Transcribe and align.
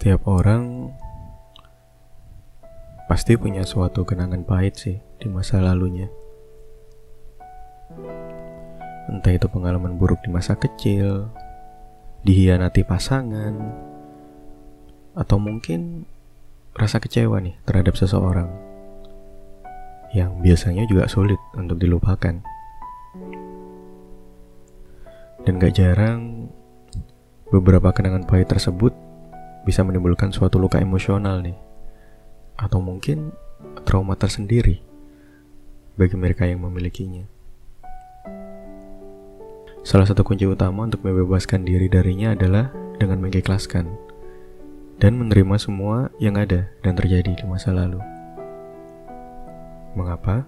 Setiap 0.00 0.32
orang 0.32 0.88
pasti 3.04 3.36
punya 3.36 3.68
suatu 3.68 4.00
kenangan 4.08 4.48
pahit 4.48 4.80
sih 4.80 4.96
di 4.96 5.28
masa 5.28 5.60
lalunya. 5.60 6.08
Entah 9.12 9.28
itu 9.28 9.44
pengalaman 9.52 10.00
buruk 10.00 10.24
di 10.24 10.32
masa 10.32 10.56
kecil, 10.56 11.28
dihianati 12.24 12.80
pasangan, 12.80 13.60
atau 15.20 15.36
mungkin 15.36 16.08
rasa 16.72 16.96
kecewa 16.96 17.36
nih 17.44 17.60
terhadap 17.68 17.92
seseorang 17.92 18.48
yang 20.16 20.40
biasanya 20.40 20.88
juga 20.88 21.12
sulit 21.12 21.36
untuk 21.60 21.76
dilupakan. 21.76 22.40
Dan 25.44 25.60
gak 25.60 25.76
jarang 25.76 26.48
beberapa 27.52 27.92
kenangan 27.92 28.24
pahit 28.24 28.48
tersebut 28.48 29.09
bisa 29.70 29.86
menimbulkan 29.86 30.34
suatu 30.34 30.58
luka 30.58 30.82
emosional 30.82 31.46
nih 31.46 31.54
atau 32.58 32.82
mungkin 32.82 33.30
trauma 33.86 34.18
tersendiri 34.18 34.82
bagi 35.94 36.18
mereka 36.18 36.42
yang 36.42 36.66
memilikinya. 36.66 37.22
Salah 39.86 40.10
satu 40.10 40.26
kunci 40.26 40.42
utama 40.44 40.90
untuk 40.90 41.06
membebaskan 41.06 41.62
diri 41.62 41.86
darinya 41.86 42.34
adalah 42.34 42.74
dengan 42.98 43.22
mengikhlaskan 43.22 43.86
dan 44.98 45.16
menerima 45.16 45.54
semua 45.56 46.10
yang 46.18 46.34
ada 46.34 46.66
dan 46.82 46.98
terjadi 46.98 47.30
di 47.30 47.44
masa 47.46 47.70
lalu. 47.70 48.02
Mengapa? 49.94 50.42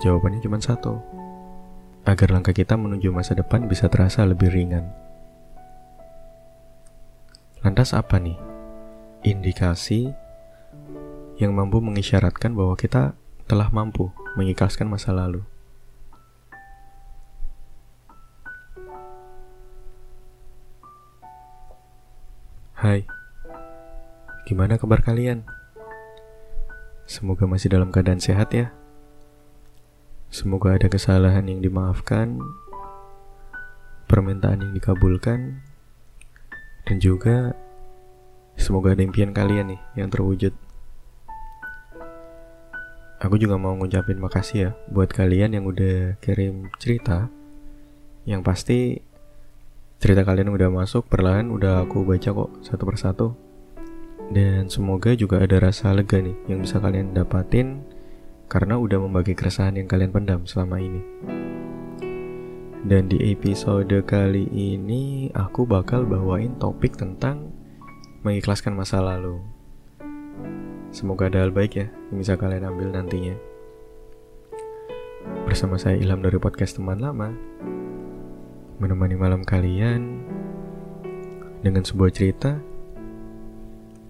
Jawabannya 0.00 0.40
cuma 0.40 0.56
satu. 0.56 0.96
Agar 2.08 2.32
langkah 2.32 2.56
kita 2.56 2.80
menuju 2.80 3.12
masa 3.12 3.36
depan 3.36 3.68
bisa 3.68 3.92
terasa 3.92 4.24
lebih 4.24 4.48
ringan. 4.48 5.07
Lantas 7.58 7.90
apa 7.90 8.22
nih 8.22 8.38
indikasi 9.26 10.14
yang 11.42 11.58
mampu 11.58 11.82
mengisyaratkan 11.82 12.54
bahwa 12.54 12.78
kita 12.78 13.18
telah 13.50 13.66
mampu 13.74 14.14
mengikhlaskan 14.38 14.86
masa 14.86 15.10
lalu? 15.10 15.42
Hai, 22.78 23.02
gimana 24.46 24.78
kabar 24.78 25.02
kalian? 25.02 25.42
Semoga 27.10 27.50
masih 27.50 27.74
dalam 27.74 27.90
keadaan 27.90 28.22
sehat 28.22 28.54
ya. 28.54 28.70
Semoga 30.30 30.78
ada 30.78 30.86
kesalahan 30.86 31.50
yang 31.50 31.58
dimaafkan, 31.58 32.38
permintaan 34.06 34.62
yang 34.62 34.72
dikabulkan, 34.78 35.58
dan 36.88 36.96
juga 37.04 37.52
semoga 38.56 38.96
ada 38.96 39.04
impian 39.04 39.36
kalian 39.36 39.76
nih 39.76 39.80
yang 40.00 40.08
terwujud. 40.08 40.56
Aku 43.20 43.36
juga 43.36 43.60
mau 43.60 43.76
ngucapin 43.76 44.16
makasih 44.16 44.56
ya 44.56 44.70
buat 44.88 45.12
kalian 45.12 45.52
yang 45.52 45.68
udah 45.68 46.16
kirim 46.24 46.72
cerita. 46.80 47.28
Yang 48.24 48.40
pasti 48.40 48.78
cerita 50.00 50.24
kalian 50.24 50.48
udah 50.48 50.72
masuk 50.72 51.04
perlahan 51.12 51.52
udah 51.52 51.84
aku 51.84 52.08
baca 52.08 52.32
kok 52.32 52.50
satu 52.64 52.82
persatu. 52.88 53.28
Dan 54.32 54.72
semoga 54.72 55.12
juga 55.12 55.44
ada 55.44 55.60
rasa 55.60 55.92
lega 55.92 56.24
nih 56.24 56.36
yang 56.48 56.64
bisa 56.64 56.80
kalian 56.80 57.12
dapatin 57.12 57.84
karena 58.48 58.80
udah 58.80 58.96
membagi 58.96 59.36
keresahan 59.36 59.76
yang 59.76 59.88
kalian 59.90 60.08
pendam 60.08 60.48
selama 60.48 60.80
ini. 60.80 61.04
Dan 62.86 63.10
di 63.10 63.18
episode 63.34 63.90
kali 64.06 64.46
ini 64.54 65.34
aku 65.34 65.66
bakal 65.66 66.06
bawain 66.06 66.54
topik 66.62 66.94
tentang 66.94 67.50
mengikhlaskan 68.22 68.78
masa 68.78 69.02
lalu. 69.02 69.42
Semoga 70.94 71.26
ada 71.26 71.42
hal 71.42 71.50
baik 71.50 71.74
ya 71.74 71.90
yang 72.14 72.22
bisa 72.22 72.38
kalian 72.38 72.70
ambil 72.70 72.94
nantinya. 72.94 73.34
Bersama 75.42 75.74
saya 75.74 75.98
Ilham 75.98 76.22
dari 76.22 76.38
podcast 76.38 76.78
teman 76.78 77.02
lama, 77.02 77.34
menemani 78.78 79.18
malam 79.18 79.42
kalian 79.42 80.22
dengan 81.66 81.82
sebuah 81.82 82.14
cerita 82.14 82.62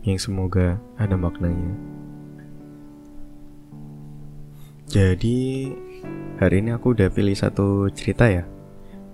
yang 0.04 0.20
semoga 0.20 0.76
ada 1.00 1.16
maknanya. 1.16 1.72
Jadi 4.92 5.72
hari 6.36 6.60
ini 6.60 6.76
aku 6.76 6.92
udah 6.92 7.08
pilih 7.08 7.32
satu 7.32 7.88
cerita 7.96 8.28
ya 8.28 8.57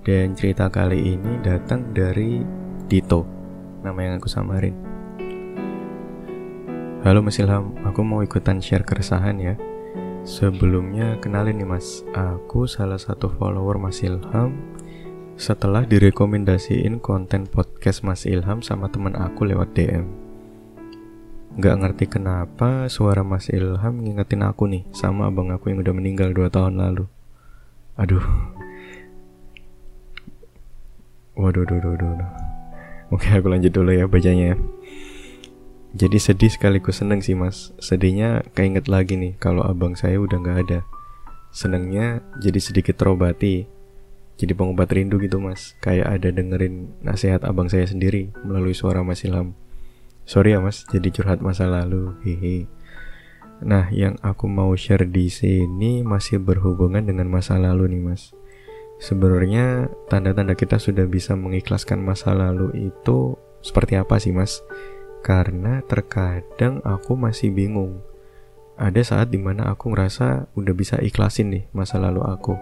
dan 0.04 0.36
cerita 0.36 0.68
kali 0.68 1.16
ini 1.16 1.40
datang 1.40 1.96
dari 1.96 2.44
Dito, 2.84 3.24
nama 3.80 3.96
yang 4.04 4.20
aku 4.20 4.28
samarin. 4.28 4.76
Halo 7.00 7.24
Mas 7.24 7.40
Ilham, 7.40 7.72
aku 7.88 8.04
mau 8.04 8.20
ikutan 8.20 8.60
share 8.60 8.84
keresahan 8.84 9.40
ya. 9.40 9.56
Sebelumnya 10.28 11.16
kenalin 11.24 11.56
nih 11.56 11.68
Mas, 11.68 12.04
aku 12.12 12.68
salah 12.68 13.00
satu 13.00 13.32
follower 13.32 13.80
Mas 13.80 14.04
Ilham 14.04 14.52
setelah 15.40 15.88
direkomendasiin 15.88 17.00
konten 17.00 17.48
podcast 17.48 18.04
Mas 18.04 18.28
Ilham 18.28 18.60
sama 18.60 18.92
teman 18.92 19.16
aku 19.16 19.48
lewat 19.48 19.72
DM. 19.72 20.04
Gak 21.56 21.80
ngerti 21.80 22.12
kenapa 22.12 22.92
suara 22.92 23.24
Mas 23.24 23.48
Ilham 23.48 24.04
ngingetin 24.04 24.44
aku 24.44 24.68
nih 24.68 24.84
sama 24.92 25.32
abang 25.32 25.48
aku 25.48 25.72
yang 25.72 25.80
udah 25.80 25.96
meninggal 25.96 26.36
2 26.36 26.52
tahun 26.52 26.76
lalu. 26.76 27.08
Aduh, 27.96 28.24
Waduh, 31.34 31.66
waduh, 31.66 31.78
waduh, 31.82 32.08
waduh. 32.14 32.30
Oke, 33.10 33.26
aku 33.30 33.50
lanjut 33.50 33.74
dulu 33.74 33.90
ya 33.90 34.06
bacanya. 34.06 34.54
Jadi 35.94 36.18
sedih 36.18 36.50
sekaligus 36.50 36.98
seneng 36.98 37.22
sih 37.22 37.38
mas. 37.38 37.70
Sedihnya 37.78 38.42
keinget 38.58 38.90
lagi 38.90 39.14
nih 39.14 39.38
kalau 39.38 39.62
abang 39.62 39.94
saya 39.94 40.18
udah 40.18 40.42
nggak 40.42 40.58
ada. 40.66 40.80
Senengnya 41.54 42.18
jadi 42.42 42.58
sedikit 42.58 42.98
terobati. 42.98 43.66
Jadi 44.34 44.52
pengobat 44.58 44.90
rindu 44.90 45.22
gitu 45.22 45.38
mas. 45.38 45.78
Kayak 45.78 46.18
ada 46.18 46.34
dengerin 46.34 46.90
nasihat 46.98 47.46
abang 47.46 47.70
saya 47.70 47.86
sendiri 47.86 48.34
melalui 48.42 48.74
suara 48.74 49.06
Mas 49.06 49.22
Ilham. 49.22 49.54
Sorry 50.26 50.56
ya 50.56 50.58
mas, 50.58 50.82
jadi 50.90 51.14
curhat 51.14 51.38
masa 51.38 51.70
lalu. 51.70 52.18
Hehe. 52.26 52.66
Nah, 53.62 53.86
yang 53.94 54.18
aku 54.18 54.50
mau 54.50 54.74
share 54.74 55.06
di 55.06 55.30
sini 55.30 56.02
masih 56.02 56.42
berhubungan 56.42 57.06
dengan 57.06 57.30
masa 57.30 57.54
lalu 57.54 57.94
nih 57.94 58.02
mas. 58.02 58.34
Sebenarnya 59.02 59.90
tanda-tanda 60.06 60.54
kita 60.54 60.78
sudah 60.78 61.04
bisa 61.04 61.34
mengikhlaskan 61.34 61.98
masa 61.98 62.30
lalu 62.30 62.90
itu 62.94 63.34
seperti 63.64 63.98
apa 63.98 64.20
sih 64.22 64.30
mas? 64.30 64.62
Karena 65.24 65.80
terkadang 65.84 66.84
aku 66.84 67.16
masih 67.16 67.50
bingung. 67.50 68.04
Ada 68.76 69.02
saat 69.02 69.28
di 69.30 69.38
mana 69.38 69.70
aku 69.70 69.94
ngerasa 69.94 70.52
udah 70.54 70.74
bisa 70.74 70.98
ikhlasin 71.00 71.50
nih 71.50 71.64
masa 71.72 71.96
lalu 71.98 72.22
aku. 72.22 72.54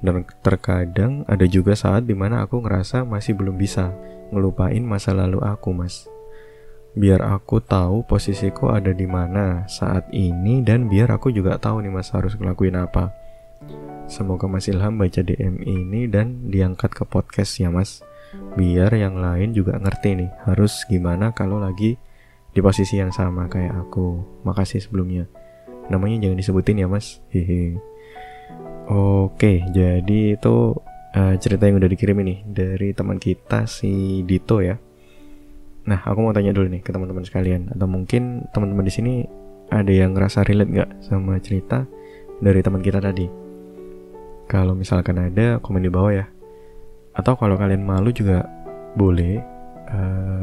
Dan 0.00 0.24
terkadang 0.40 1.28
ada 1.28 1.44
juga 1.44 1.76
saat 1.76 2.08
di 2.08 2.16
mana 2.16 2.40
aku 2.40 2.64
ngerasa 2.64 3.04
masih 3.04 3.36
belum 3.36 3.60
bisa 3.60 3.92
ngelupain 4.32 4.80
masa 4.80 5.12
lalu 5.12 5.44
aku 5.44 5.76
mas. 5.76 6.08
Biar 6.96 7.22
aku 7.22 7.62
tahu 7.62 8.02
posisiku 8.08 8.72
ada 8.72 8.90
di 8.90 9.06
mana 9.06 9.68
saat 9.70 10.08
ini 10.10 10.64
dan 10.64 10.90
biar 10.90 11.12
aku 11.14 11.30
juga 11.30 11.60
tahu 11.60 11.84
nih 11.84 11.92
mas 11.92 12.10
harus 12.10 12.34
ngelakuin 12.34 12.80
apa. 12.80 13.12
Semoga 14.10 14.50
Mas 14.50 14.66
Ilham 14.66 14.98
baca 14.98 15.22
DM 15.22 15.62
ini 15.62 16.10
dan 16.10 16.50
diangkat 16.50 16.90
ke 16.98 17.06
podcast 17.06 17.62
ya 17.62 17.70
Mas. 17.70 18.02
Biar 18.58 18.90
yang 18.90 19.22
lain 19.22 19.54
juga 19.54 19.78
ngerti 19.78 20.18
nih 20.18 20.30
harus 20.50 20.82
gimana 20.90 21.30
kalau 21.30 21.62
lagi 21.62 21.94
di 22.50 22.58
posisi 22.58 22.98
yang 22.98 23.14
sama 23.14 23.46
kayak 23.46 23.70
aku. 23.70 24.18
Makasih 24.42 24.82
sebelumnya. 24.82 25.30
Namanya 25.94 26.26
jangan 26.26 26.42
disebutin 26.42 26.82
ya 26.82 26.90
Mas. 26.90 27.22
Hehe. 27.30 27.78
Oke, 28.90 29.62
jadi 29.70 30.34
itu 30.34 30.74
uh, 31.14 31.34
cerita 31.38 31.70
yang 31.70 31.78
udah 31.78 31.86
dikirim 31.86 32.18
ini 32.26 32.42
dari 32.42 32.90
teman 32.90 33.22
kita 33.22 33.70
si 33.70 34.26
Dito 34.26 34.58
ya. 34.58 34.74
Nah, 35.86 36.02
aku 36.02 36.18
mau 36.18 36.34
tanya 36.34 36.50
dulu 36.50 36.66
nih 36.66 36.82
ke 36.82 36.90
teman-teman 36.90 37.22
sekalian 37.22 37.70
atau 37.70 37.86
mungkin 37.86 38.50
teman-teman 38.50 38.82
di 38.82 38.90
sini 38.90 39.14
ada 39.70 39.94
yang 39.94 40.18
ngerasa 40.18 40.42
relate 40.42 40.70
nggak 40.74 40.90
sama 41.06 41.38
cerita 41.38 41.86
dari 42.42 42.58
teman 42.58 42.82
kita 42.82 42.98
tadi? 42.98 43.49
Kalau 44.50 44.74
misalkan 44.74 45.14
ada, 45.22 45.62
komen 45.62 45.86
di 45.86 45.94
bawah 45.94 46.10
ya. 46.10 46.26
Atau 47.14 47.38
kalau 47.38 47.54
kalian 47.54 47.86
malu 47.86 48.10
juga 48.10 48.42
boleh 48.98 49.38
uh, 49.86 50.42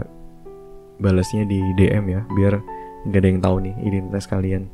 balasnya 0.95 1.43
di 1.43 1.59
DM 1.75 2.15
ya, 2.15 2.23
biar 2.31 2.63
gak 3.11 3.19
ada 3.19 3.27
yang 3.27 3.43
tahu 3.43 3.55
nih 3.67 3.75
identitas 3.83 4.23
kalian. 4.31 4.71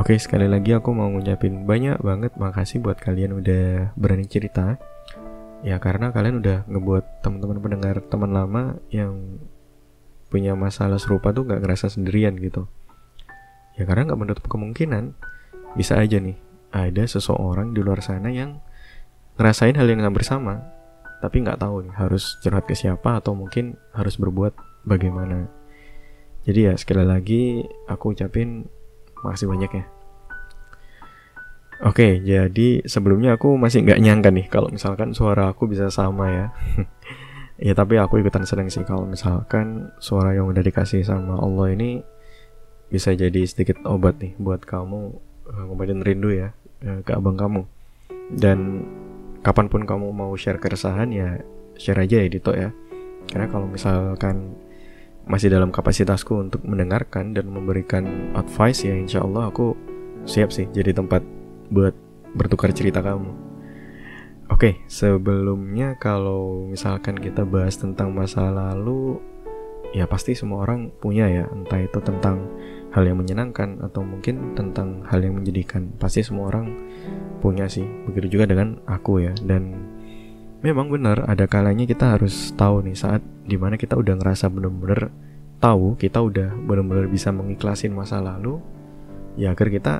Oke, 0.00 0.16
sekali 0.16 0.48
lagi 0.48 0.72
aku 0.72 0.96
mau 0.96 1.12
ngucapin 1.12 1.68
banyak 1.68 2.00
banget 2.00 2.32
makasih 2.40 2.80
buat 2.80 2.96
kalian 2.96 3.36
udah 3.36 3.92
berani 4.00 4.24
cerita. 4.24 4.80
Ya 5.60 5.76
karena 5.76 6.08
kalian 6.08 6.40
udah 6.40 6.64
ngebuat 6.72 7.20
teman-teman 7.20 7.60
pendengar 7.60 8.00
teman 8.08 8.32
lama 8.32 8.80
yang 8.88 9.44
punya 10.32 10.56
masalah 10.56 10.96
serupa 10.96 11.36
tuh 11.36 11.44
gak 11.44 11.60
ngerasa 11.60 11.92
sendirian 11.92 12.32
gitu. 12.40 12.64
Ya 13.76 13.84
karena 13.84 14.08
gak 14.08 14.20
menutup 14.24 14.44
kemungkinan 14.48 15.12
bisa 15.76 16.00
aja 16.00 16.16
nih 16.16 16.45
ada 16.70 17.04
seseorang 17.06 17.72
di 17.74 17.80
luar 17.82 18.02
sana 18.02 18.30
yang 18.30 18.58
ngerasain 19.36 19.76
hal 19.76 19.86
yang 19.86 20.02
bersama 20.10 20.62
tapi 21.20 21.42
nggak 21.42 21.60
tahu 21.60 21.88
nih 21.88 21.94
harus 21.96 22.36
curhat 22.44 22.68
ke 22.68 22.76
siapa 22.76 23.20
atau 23.20 23.32
mungkin 23.32 23.76
harus 23.96 24.20
berbuat 24.20 24.52
bagaimana 24.84 25.48
jadi 26.46 26.72
ya 26.72 26.74
sekali 26.78 27.04
lagi 27.04 27.64
aku 27.88 28.14
ucapin 28.14 28.68
makasih 29.24 29.50
banyak 29.50 29.72
ya 29.72 29.86
Oke, 31.84 32.24
jadi 32.24 32.88
sebelumnya 32.88 33.36
aku 33.36 33.52
masih 33.60 33.84
nggak 33.84 34.00
nyangka 34.00 34.32
nih 34.32 34.48
kalau 34.48 34.72
misalkan 34.72 35.12
suara 35.12 35.52
aku 35.52 35.68
bisa 35.68 35.92
sama 35.92 36.32
ya. 36.32 36.46
ya 37.68 37.76
tapi 37.76 38.00
aku 38.00 38.16
ikutan 38.20 38.48
seneng 38.48 38.72
sih 38.72 38.80
kalau 38.84 39.04
misalkan 39.04 39.92
suara 40.00 40.32
yang 40.32 40.48
udah 40.48 40.64
dikasih 40.64 41.04
sama 41.04 41.36
Allah 41.36 41.76
ini 41.76 42.00
bisa 42.88 43.12
jadi 43.12 43.44
sedikit 43.44 43.82
obat 43.84 44.16
nih 44.20 44.32
buat 44.40 44.64
kamu 44.64 45.20
uh, 45.50 45.64
ngobatin 45.70 46.02
rindu 46.02 46.32
ya 46.34 46.54
uh, 46.84 47.00
ke 47.02 47.12
abang 47.14 47.38
kamu. 47.38 47.62
Dan 48.30 48.82
kapan 49.46 49.70
pun 49.70 49.86
kamu 49.86 50.10
mau 50.10 50.34
share 50.34 50.58
keresahan 50.58 51.14
ya 51.14 51.38
share 51.78 52.02
aja 52.02 52.22
ya 52.22 52.28
Dito 52.28 52.52
ya. 52.52 52.74
Karena 53.26 53.46
kalau 53.50 53.66
misalkan 53.66 54.54
masih 55.26 55.50
dalam 55.50 55.74
kapasitasku 55.74 56.38
untuk 56.38 56.62
mendengarkan 56.62 57.34
dan 57.34 57.50
memberikan 57.50 58.30
advice 58.38 58.86
ya 58.86 58.94
insya 58.94 59.26
Allah 59.26 59.50
aku 59.50 59.74
siap 60.22 60.54
sih 60.54 60.70
jadi 60.70 60.94
tempat 60.94 61.26
buat 61.70 61.94
bertukar 62.36 62.70
cerita 62.70 63.02
kamu. 63.02 63.46
Oke, 64.46 64.78
sebelumnya 64.86 65.98
kalau 65.98 66.70
misalkan 66.70 67.18
kita 67.18 67.42
bahas 67.42 67.74
tentang 67.74 68.14
masa 68.14 68.46
lalu, 68.46 69.18
ya 69.90 70.06
pasti 70.06 70.38
semua 70.38 70.62
orang 70.62 70.94
punya 71.02 71.26
ya, 71.26 71.50
entah 71.50 71.82
itu 71.82 71.98
tentang 71.98 72.46
hal 72.96 73.04
yang 73.04 73.20
menyenangkan 73.20 73.84
atau 73.84 74.00
mungkin 74.00 74.56
tentang 74.56 75.04
hal 75.04 75.20
yang 75.20 75.36
menjadikan. 75.36 75.92
Pasti 76.00 76.24
semua 76.24 76.48
orang 76.48 76.72
punya 77.44 77.68
sih. 77.68 77.84
Begitu 78.08 78.40
juga 78.40 78.48
dengan 78.48 78.80
aku 78.88 79.20
ya. 79.20 79.36
Dan 79.36 79.76
memang 80.64 80.88
benar 80.88 81.28
ada 81.28 81.44
kalanya 81.44 81.84
kita 81.84 82.16
harus 82.16 82.56
tahu 82.56 82.80
nih 82.88 82.96
saat 82.96 83.20
di 83.44 83.60
mana 83.60 83.76
kita 83.76 84.00
udah 84.00 84.16
ngerasa 84.16 84.48
bener-bener 84.48 85.12
tahu, 85.60 86.00
kita 86.00 86.24
udah 86.24 86.56
bener-bener 86.64 87.12
bisa 87.12 87.28
mengiklasin 87.28 87.92
masa 87.92 88.24
lalu, 88.24 88.56
ya 89.36 89.52
agar 89.52 89.68
kita 89.68 89.94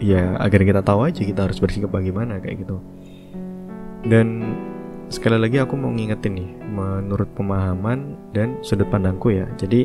ya 0.00 0.36
agar 0.40 0.60
kita 0.64 0.80
tahu 0.80 1.08
aja 1.08 1.20
kita 1.20 1.44
harus 1.44 1.60
bersikap 1.60 1.92
bagaimana 1.92 2.40
kayak 2.40 2.64
gitu 2.64 2.80
dan 4.08 4.56
sekali 5.12 5.36
lagi 5.36 5.60
aku 5.60 5.76
mau 5.76 5.92
ngingetin 5.92 6.40
nih 6.40 6.50
menurut 6.72 7.28
pemahaman 7.36 8.16
dan 8.32 8.56
sudut 8.64 8.88
pandangku 8.88 9.28
ya 9.28 9.44
jadi 9.60 9.84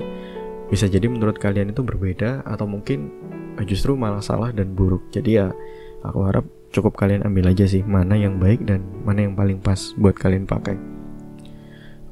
bisa 0.65 0.89
jadi 0.89 1.05
menurut 1.05 1.37
kalian 1.37 1.69
itu 1.69 1.85
berbeda 1.85 2.41
atau 2.41 2.65
mungkin 2.65 3.13
justru 3.69 3.93
malah 3.93 4.21
salah 4.21 4.49
dan 4.49 4.73
buruk. 4.73 5.13
Jadi 5.13 5.37
ya 5.37 5.53
aku 6.01 6.19
harap 6.25 6.45
cukup 6.73 6.97
kalian 6.97 7.23
ambil 7.23 7.53
aja 7.53 7.63
sih 7.69 7.85
mana 7.85 8.19
yang 8.19 8.41
baik 8.41 8.65
dan 8.67 8.83
mana 9.05 9.23
yang 9.23 9.37
paling 9.37 9.61
pas 9.61 9.93
buat 9.95 10.17
kalian 10.17 10.49
pakai. 10.49 10.75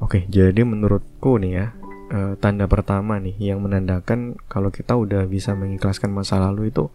Oke 0.00 0.24
jadi 0.30 0.62
menurutku 0.62 1.36
nih 1.42 1.52
ya 1.52 1.66
eh, 2.14 2.32
tanda 2.38 2.64
pertama 2.70 3.20
nih 3.20 3.36
yang 3.52 3.60
menandakan 3.60 4.38
kalau 4.48 4.70
kita 4.70 4.96
udah 4.96 5.26
bisa 5.28 5.52
mengikhlaskan 5.52 6.14
masa 6.14 6.40
lalu 6.40 6.70
itu 6.70 6.88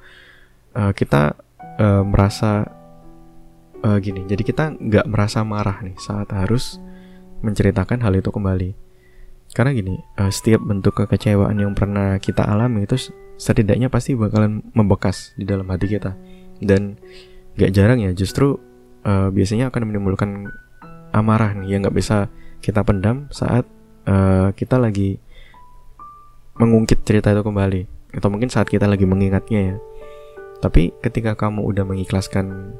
uh, 0.73 0.93
kita 0.95 1.35
merasa 2.03 2.67
gini. 3.79 4.27
Jadi 4.27 4.43
kita 4.43 4.75
nggak 4.75 5.07
merasa 5.07 5.39
marah 5.47 5.79
nih 5.79 5.95
saat 5.95 6.27
harus 6.35 6.83
menceritakan 7.39 8.03
hal 8.03 8.11
itu 8.19 8.27
kembali 8.27 8.88
karena 9.49 9.73
gini 9.73 9.95
uh, 10.21 10.29
setiap 10.29 10.61
bentuk 10.61 10.93
kekecewaan 10.93 11.57
yang 11.57 11.73
pernah 11.73 12.21
kita 12.21 12.45
alami 12.45 12.85
itu 12.85 13.09
setidaknya 13.39 13.89
pasti 13.89 14.13
bakalan 14.13 14.61
membekas 14.77 15.33
di 15.39 15.47
dalam 15.47 15.65
hati 15.71 15.89
kita. 15.89 16.13
Dan 16.59 16.99
gak 17.55 17.71
jarang 17.73 18.03
ya 18.03 18.11
justru 18.13 18.59
uh, 19.07 19.31
biasanya 19.33 19.73
akan 19.73 19.89
menimbulkan 19.89 20.29
amarah 21.15 21.57
nih 21.57 21.75
yang 21.75 21.81
nggak 21.87 21.97
bisa 21.97 22.29
kita 22.61 22.85
pendam 22.85 23.25
saat 23.33 23.65
uh, 24.05 24.53
kita 24.53 24.77
lagi 24.77 25.17
mengungkit 26.59 27.01
cerita 27.07 27.31
itu 27.31 27.41
kembali. 27.41 27.81
Atau 28.13 28.29
mungkin 28.29 28.51
saat 28.51 28.67
kita 28.67 28.85
lagi 28.85 29.07
mengingatnya 29.07 29.73
ya. 29.73 29.75
Tapi 30.59 30.91
ketika 30.99 31.39
kamu 31.39 31.63
udah 31.63 31.87
mengikhlaskan 31.87 32.75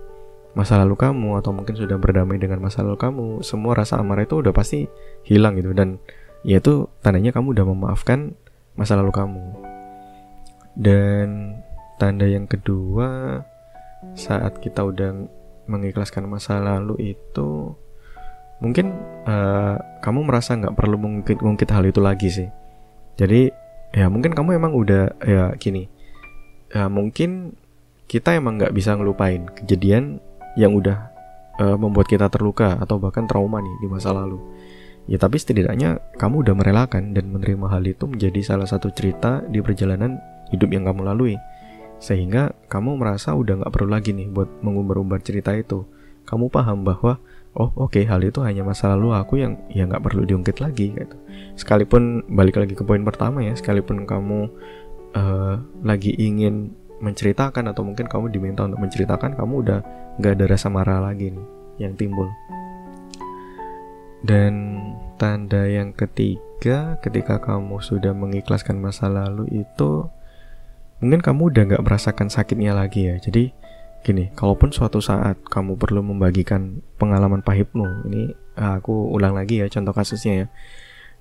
masa 0.52 0.76
lalu 0.84 1.00
kamu 1.00 1.40
atau 1.40 1.56
mungkin 1.56 1.80
sudah 1.80 1.96
berdamai 1.96 2.36
dengan 2.36 2.60
masa 2.60 2.84
lalu 2.84 3.00
kamu, 3.00 3.28
semua 3.48 3.80
rasa 3.80 3.96
amarah 4.02 4.28
itu 4.28 4.44
udah 4.44 4.52
pasti 4.52 4.92
hilang 5.24 5.56
gitu. 5.56 5.72
Dan 5.72 5.96
ya 6.44 6.64
itu 6.64 6.88
tandanya 7.04 7.36
kamu 7.36 7.56
udah 7.56 7.66
memaafkan 7.68 8.36
masa 8.80 8.96
lalu 8.96 9.12
kamu. 9.12 9.46
Dan 10.80 11.60
tanda 12.00 12.24
yang 12.24 12.48
kedua 12.48 13.42
saat 14.16 14.64
kita 14.64 14.88
udah 14.88 15.28
mengikhlaskan 15.68 16.26
masa 16.26 16.58
lalu 16.58 17.14
itu 17.14 17.76
mungkin 18.64 18.96
uh, 19.28 19.76
kamu 20.00 20.28
merasa 20.28 20.56
nggak 20.56 20.76
perlu 20.76 20.96
mengungkit-ungkit 21.00 21.70
hal 21.70 21.84
itu 21.88 22.00
lagi 22.00 22.30
sih. 22.32 22.50
Jadi 23.20 23.52
ya 23.92 24.08
mungkin 24.08 24.32
kamu 24.32 24.56
emang 24.56 24.74
udah 24.76 25.20
ya 25.24 25.52
gini. 25.60 25.92
Ya 26.72 26.88
mungkin 26.88 27.60
kita 28.08 28.34
emang 28.40 28.58
nggak 28.58 28.74
bisa 28.74 28.96
ngelupain 28.96 29.46
kejadian 29.60 30.24
yang 30.58 30.74
udah 30.74 31.12
uh, 31.60 31.78
membuat 31.78 32.08
kita 32.08 32.32
terluka 32.32 32.80
atau 32.80 32.98
bahkan 32.98 33.28
trauma 33.28 33.60
nih 33.62 33.76
di 33.84 33.88
masa 33.92 34.16
lalu. 34.16 34.40
Ya 35.10 35.18
tapi 35.18 35.42
setidaknya 35.42 35.98
kamu 36.22 36.46
udah 36.46 36.54
merelakan 36.54 37.18
dan 37.18 37.34
menerima 37.34 37.66
hal 37.66 37.82
itu 37.90 38.06
menjadi 38.06 38.46
salah 38.46 38.70
satu 38.70 38.94
cerita 38.94 39.42
di 39.50 39.58
perjalanan 39.58 40.22
hidup 40.54 40.70
yang 40.70 40.86
kamu 40.86 41.02
lalui. 41.02 41.34
Sehingga 41.98 42.54
kamu 42.70 43.02
merasa 43.02 43.34
udah 43.34 43.66
nggak 43.66 43.74
perlu 43.74 43.90
lagi 43.90 44.14
nih 44.14 44.30
buat 44.30 44.62
mengumbar-umbar 44.62 45.26
cerita 45.26 45.58
itu. 45.58 45.82
Kamu 46.30 46.54
paham 46.54 46.86
bahwa 46.86 47.18
oh 47.58 47.74
oke 47.74 47.98
okay, 47.98 48.06
hal 48.06 48.22
itu 48.22 48.46
hanya 48.46 48.62
masa 48.62 48.94
lalu 48.94 49.18
aku 49.18 49.42
yang 49.42 49.58
ya 49.74 49.90
nggak 49.90 50.06
perlu 50.06 50.30
diungkit 50.30 50.62
lagi 50.62 50.94
gitu. 50.94 51.18
Sekalipun 51.58 52.30
balik 52.30 52.62
lagi 52.62 52.78
ke 52.78 52.86
poin 52.86 53.02
pertama 53.02 53.42
ya, 53.42 53.58
sekalipun 53.58 54.06
kamu 54.06 54.46
uh, 55.18 55.58
lagi 55.82 56.14
ingin 56.22 56.70
menceritakan 57.02 57.72
atau 57.74 57.82
mungkin 57.82 58.06
kamu 58.06 58.30
diminta 58.30 58.62
untuk 58.68 58.84
menceritakan 58.84 59.34
kamu 59.34 59.54
udah 59.66 59.80
nggak 60.22 60.34
ada 60.38 60.46
rasa 60.46 60.68
marah 60.68 61.00
lagi 61.00 61.32
nih 61.32 61.48
yang 61.80 61.96
timbul 61.96 62.28
dan 64.24 64.82
tanda 65.16 65.64
yang 65.68 65.96
ketiga 65.96 67.00
ketika 67.00 67.40
kamu 67.40 67.80
sudah 67.80 68.12
mengikhlaskan 68.12 68.80
masa 68.80 69.08
lalu 69.08 69.64
itu 69.64 70.08
mungkin 71.00 71.24
kamu 71.24 71.56
udah 71.56 71.64
nggak 71.76 71.84
merasakan 71.84 72.28
sakitnya 72.28 72.76
lagi 72.76 73.08
ya. 73.08 73.16
Jadi 73.20 73.52
gini 74.00 74.32
kalaupun 74.36 74.72
suatu 74.72 75.04
saat 75.04 75.40
kamu 75.48 75.76
perlu 75.76 76.00
membagikan 76.00 76.80
pengalaman 76.96 77.44
pahitmu 77.44 78.08
ini 78.08 78.32
aku 78.56 79.12
ulang 79.12 79.36
lagi 79.36 79.60
ya 79.64 79.68
contoh 79.72 79.92
kasusnya 79.96 80.34
ya. 80.44 80.48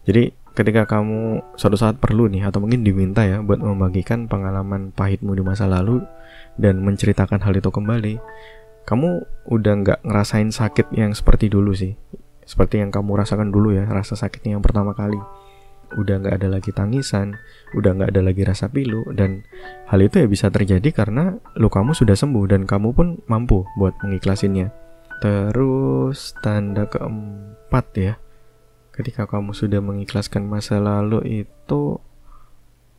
Jadi 0.06 0.30
ketika 0.58 0.90
kamu 0.90 1.42
suatu 1.54 1.78
saat 1.78 2.02
perlu 2.02 2.26
nih 2.26 2.50
atau 2.50 2.58
mungkin 2.58 2.82
diminta 2.82 3.22
ya 3.22 3.38
buat 3.42 3.62
membagikan 3.62 4.26
pengalaman 4.26 4.90
pahitmu 4.90 5.34
di 5.38 5.42
masa 5.46 5.70
lalu 5.70 6.02
dan 6.58 6.82
menceritakan 6.82 7.38
hal 7.38 7.54
itu 7.54 7.70
kembali, 7.70 8.18
kamu 8.82 9.22
udah 9.46 9.72
nggak 9.84 10.00
ngerasain 10.02 10.50
sakit 10.50 10.90
yang 10.98 11.14
seperti 11.14 11.46
dulu 11.46 11.70
sih, 11.76 11.94
seperti 12.48 12.80
yang 12.80 12.88
kamu 12.88 13.20
rasakan 13.20 13.52
dulu 13.52 13.76
ya 13.76 13.84
rasa 13.84 14.16
sakitnya 14.16 14.56
yang 14.56 14.64
pertama 14.64 14.96
kali. 14.96 15.20
Udah 16.00 16.20
nggak 16.20 16.40
ada 16.40 16.48
lagi 16.48 16.72
tangisan, 16.72 17.36
udah 17.76 17.92
nggak 17.96 18.10
ada 18.16 18.20
lagi 18.24 18.42
rasa 18.44 18.72
pilu 18.72 19.04
dan 19.12 19.44
hal 19.88 20.00
itu 20.00 20.24
ya 20.24 20.26
bisa 20.28 20.48
terjadi 20.48 20.88
karena 20.92 21.36
kamu 21.56 21.92
sudah 21.92 22.16
sembuh 22.16 22.44
dan 22.48 22.64
kamu 22.64 22.96
pun 22.96 23.20
mampu 23.28 23.68
buat 23.76 23.92
mengiklasinnya. 24.00 24.72
Terus 25.20 26.32
tanda 26.40 26.88
keempat 26.88 27.86
ya, 27.96 28.16
ketika 28.96 29.28
kamu 29.28 29.52
sudah 29.52 29.84
mengikhlaskan 29.84 30.48
masa 30.48 30.80
lalu 30.80 31.44
itu 31.44 32.00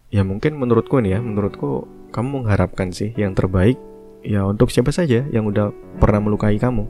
ya 0.10 0.26
mungkin 0.26 0.58
menurutku 0.58 0.98
nih 1.02 1.18
ya 1.18 1.20
menurutku 1.22 1.86
kamu 2.10 2.46
mengharapkan 2.46 2.90
sih 2.90 3.14
yang 3.14 3.38
terbaik 3.38 3.78
ya 4.26 4.46
untuk 4.46 4.74
siapa 4.74 4.90
saja 4.90 5.26
yang 5.30 5.46
udah 5.46 5.70
pernah 6.02 6.20
melukai 6.20 6.58
kamu 6.58 6.90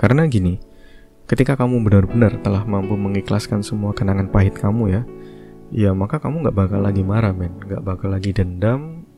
karena 0.00 0.24
gini 0.26 0.71
ketika 1.32 1.56
kamu 1.56 1.80
benar-benar 1.80 2.36
telah 2.44 2.60
mampu 2.68 2.92
mengikhlaskan 2.92 3.64
semua 3.64 3.96
kenangan 3.96 4.28
pahit 4.28 4.52
kamu 4.52 4.92
ya 4.92 5.02
ya 5.72 5.90
maka 5.96 6.20
kamu 6.20 6.44
nggak 6.44 6.56
bakal 6.56 6.80
lagi 6.84 7.00
marah 7.00 7.32
men. 7.32 7.56
Nggak 7.56 7.80
bakal 7.80 8.12
lagi 8.12 8.36
dendam 8.36 9.08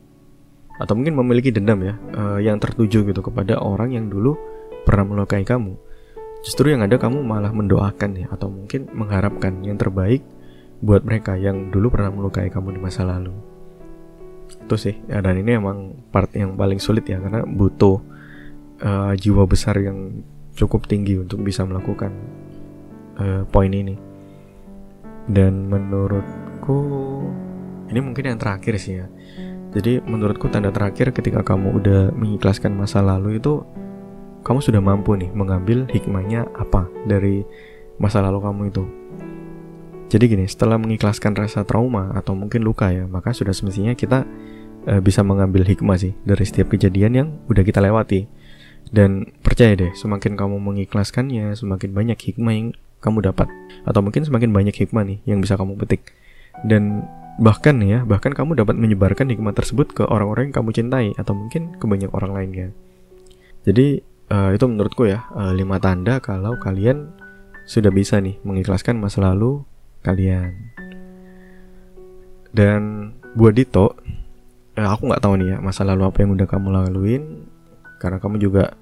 atau 0.79 0.95
mungkin 0.95 1.19
memiliki 1.19 1.51
dendam 1.51 1.83
ya 1.83 1.95
uh, 2.15 2.39
yang 2.39 2.55
tertuju 2.59 3.03
gitu 3.03 3.19
kepada 3.19 3.59
orang 3.59 3.91
yang 3.91 4.07
dulu 4.07 4.39
pernah 4.87 5.03
melukai 5.03 5.43
kamu. 5.43 5.75
Justru 6.47 6.71
yang 6.71 6.87
ada 6.87 6.95
kamu 6.95 7.19
malah 7.19 7.51
mendoakan 7.51 8.11
ya 8.15 8.27
atau 8.31 8.47
mungkin 8.47 8.87
mengharapkan 8.95 9.59
yang 9.67 9.75
terbaik 9.75 10.23
buat 10.79 11.03
mereka 11.03 11.35
yang 11.35 11.67
dulu 11.67 11.91
pernah 11.91 12.15
melukai 12.15 12.47
kamu 12.47 12.75
di 12.75 12.79
masa 12.79 13.03
lalu. 13.03 13.35
Itu 14.45 14.77
sih, 14.77 14.93
ya, 15.09 15.25
dan 15.25 15.41
ini 15.41 15.57
emang 15.57 16.05
part 16.13 16.29
yang 16.37 16.53
paling 16.53 16.77
sulit 16.77 17.09
ya 17.09 17.17
karena 17.17 17.41
butuh 17.49 17.97
uh, 18.85 19.13
jiwa 19.17 19.49
besar 19.49 19.81
yang 19.81 20.21
cukup 20.55 20.87
tinggi 20.87 21.19
untuk 21.19 21.43
bisa 21.43 21.67
melakukan 21.67 22.11
uh, 23.19 23.43
poin 23.47 23.69
ini. 23.69 23.95
Dan 25.25 25.67
menurutku 25.67 26.79
ini 27.91 27.99
mungkin 28.01 28.33
yang 28.33 28.39
terakhir 28.39 28.79
sih 28.79 29.03
ya. 29.03 29.07
Jadi 29.75 29.99
menurutku 30.07 30.47
tanda 30.47 30.71
terakhir 30.71 31.11
ketika 31.11 31.43
kamu 31.43 31.83
udah 31.83 32.01
mengikhlaskan 32.15 32.71
masa 32.71 33.03
lalu 33.03 33.43
itu 33.43 33.61
kamu 34.45 34.61
sudah 34.61 34.79
mampu 34.79 35.17
nih 35.19 35.33
mengambil 35.33 35.83
hikmahnya 35.89 36.47
apa 36.55 36.87
dari 37.03 37.43
masa 37.99 38.23
lalu 38.23 38.39
kamu 38.39 38.61
itu. 38.71 38.83
Jadi 40.05 40.23
gini, 40.31 40.45
setelah 40.45 40.77
mengikhlaskan 40.77 41.33
rasa 41.33 41.65
trauma 41.65 42.13
atau 42.13 42.37
mungkin 42.37 42.61
luka 42.61 42.93
ya, 42.93 43.09
maka 43.09 43.33
sudah 43.33 43.51
semestinya 43.51 43.97
kita 43.97 44.21
e, 44.85 45.01
bisa 45.01 45.25
mengambil 45.25 45.65
hikmah 45.65 45.97
sih 45.97 46.13
dari 46.21 46.45
setiap 46.45 46.71
kejadian 46.71 47.11
yang 47.17 47.27
udah 47.49 47.63
kita 47.65 47.81
lewati. 47.81 48.29
Dan 48.89 49.33
percaya 49.41 49.73
deh, 49.73 49.91
semakin 49.97 50.37
kamu 50.37 50.61
mengikhlaskannya, 50.61 51.53
semakin 51.57 51.91
banyak 51.93 52.19
hikmah 52.19 52.53
yang 52.53 52.67
kamu 53.01 53.25
dapat. 53.25 53.49
Atau 53.85 54.01
mungkin 54.05 54.25
semakin 54.25 54.53
banyak 54.53 54.75
hikmah 54.75 55.03
nih 55.05 55.19
yang 55.25 55.41
bisa 55.41 55.57
kamu 55.57 55.77
petik. 55.77 56.13
Dan 56.63 57.05
bahkan 57.41 57.81
ya, 57.83 58.07
bahkan 58.07 58.31
kamu 58.31 58.55
dapat 58.63 58.79
menyebarkan 58.79 59.27
hikmah 59.29 59.51
tersebut 59.51 59.91
ke 59.91 60.03
orang-orang 60.07 60.49
yang 60.49 60.55
kamu 60.61 60.69
cintai 60.71 61.07
atau 61.19 61.35
mungkin 61.35 61.75
ke 61.75 61.85
banyak 61.85 62.11
orang 62.15 62.31
lainnya. 62.31 62.67
Jadi 63.65 63.99
uh, 64.29 64.53
itu 64.53 64.65
menurutku 64.69 65.09
ya 65.09 65.25
uh, 65.33 65.51
lima 65.51 65.81
tanda 65.81 66.21
kalau 66.21 66.55
kalian 66.61 67.11
sudah 67.65 67.89
bisa 67.89 68.21
nih 68.21 68.37
mengikhlaskan 68.45 69.01
masa 69.01 69.25
lalu 69.25 69.65
kalian. 70.05 70.53
Dan 72.55 73.11
buat 73.35 73.51
Dito, 73.51 73.99
eh, 74.79 74.85
aku 74.85 75.11
nggak 75.11 75.19
tahu 75.19 75.33
nih 75.43 75.47
ya 75.53 75.57
masa 75.59 75.83
lalu 75.83 76.07
apa 76.07 76.23
yang 76.23 76.39
udah 76.39 76.47
kamu 76.47 76.67
laluin, 76.71 77.23
karena 78.01 78.17
kamu 78.19 78.37
juga 78.41 78.75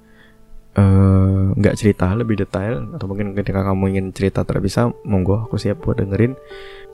eh, 0.74 1.42
nggak 1.54 1.74
uh, 1.74 1.78
cerita 1.78 2.10
lebih 2.14 2.40
detail 2.40 2.94
atau 2.94 3.06
mungkin 3.06 3.32
ketika 3.32 3.62
kamu 3.62 3.94
ingin 3.94 4.06
cerita 4.10 4.42
terpisah, 4.42 4.90
monggo 5.06 5.46
aku 5.46 5.58
siap 5.60 5.82
buat 5.82 5.98
dengerin. 5.98 6.34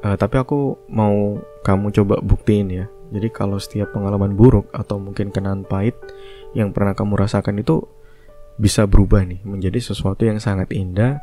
Uh, 0.01 0.17
tapi 0.17 0.41
aku 0.41 0.81
mau 0.89 1.37
kamu 1.61 1.93
coba 1.93 2.21
buktiin 2.25 2.69
ya. 2.73 2.87
Jadi 3.11 3.29
kalau 3.35 3.59
setiap 3.59 3.91
pengalaman 3.91 4.39
buruk 4.39 4.71
atau 4.71 4.97
mungkin 5.03 5.35
kenaan 5.35 5.67
pahit 5.67 5.99
yang 6.55 6.71
pernah 6.71 6.95
kamu 6.95 7.19
rasakan 7.19 7.59
itu 7.59 7.83
bisa 8.61 8.85
berubah 8.85 9.25
nih 9.25 9.41
menjadi 9.43 9.81
sesuatu 9.81 10.29
yang 10.29 10.37
sangat 10.37 10.71
indah 10.71 11.19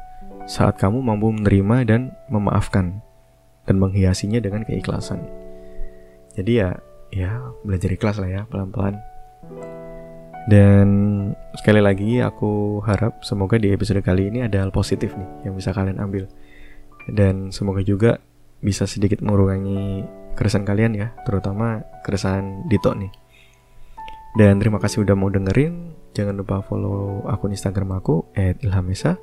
saat 0.48 0.80
kamu 0.80 1.04
mampu 1.04 1.30
menerima 1.30 1.78
dan 1.86 2.02
memaafkan 2.32 3.04
dan 3.68 3.76
menghiasinya 3.78 4.40
dengan 4.40 4.64
keikhlasan. 4.64 5.22
Jadi 6.34 6.52
ya, 6.64 6.80
ya 7.12 7.52
belajar 7.62 7.92
ikhlas 7.92 8.18
lah 8.18 8.30
ya 8.32 8.42
pelan-pelan. 8.48 8.96
Dan 10.48 10.88
sekali 11.60 11.84
lagi 11.84 12.24
aku 12.24 12.80
harap 12.88 13.20
semoga 13.28 13.60
di 13.60 13.76
episode 13.76 14.00
kali 14.00 14.32
ini 14.32 14.48
ada 14.48 14.64
hal 14.64 14.72
positif 14.72 15.12
nih 15.20 15.52
yang 15.52 15.54
bisa 15.60 15.76
kalian 15.76 16.00
ambil. 16.00 16.24
Dan 17.12 17.52
semoga 17.52 17.84
juga 17.84 18.24
bisa 18.64 18.88
sedikit 18.88 19.20
mengurangi 19.20 20.08
keresahan 20.40 20.64
kalian 20.64 20.96
ya, 20.96 21.08
terutama 21.28 21.84
keresahan 22.08 22.64
Dito 22.72 22.96
nih. 22.96 23.12
Dan 24.40 24.64
terima 24.64 24.80
kasih 24.80 25.04
udah 25.04 25.16
mau 25.20 25.28
dengerin. 25.28 25.92
Jangan 26.16 26.40
lupa 26.40 26.64
follow 26.64 27.28
akun 27.28 27.52
Instagram 27.52 28.00
aku 28.00 28.32
@ilhamesa 28.34 29.20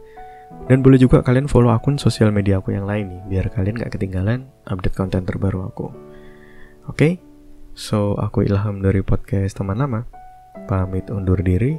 dan 0.65 0.81
boleh 0.81 0.97
juga 0.97 1.21
kalian 1.21 1.45
follow 1.45 1.75
akun 1.75 2.01
sosial 2.01 2.33
media 2.33 2.63
aku 2.63 2.73
yang 2.73 2.89
lain 2.89 3.11
nih, 3.11 3.21
biar 3.29 3.47
kalian 3.53 3.77
gak 3.77 3.93
ketinggalan 3.99 4.49
update 4.65 4.97
konten 4.97 5.27
terbaru 5.29 5.69
aku. 5.69 5.93
Oke, 6.89 6.97
okay? 6.97 7.13
so 7.77 8.17
aku 8.17 8.49
Ilham 8.49 8.81
dari 8.81 9.05
podcast 9.05 9.57
teman 9.57 9.77
lama. 9.77 10.24
Pamit 10.67 11.07
undur 11.11 11.39
diri, 11.43 11.79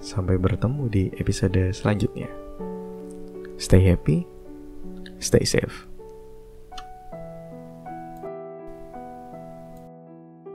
sampai 0.00 0.36
bertemu 0.36 0.86
di 0.90 1.04
episode 1.18 1.70
selanjutnya. 1.74 2.28
Stay 3.60 3.82
happy, 3.84 4.26
stay 5.20 5.46
safe. 5.46 5.89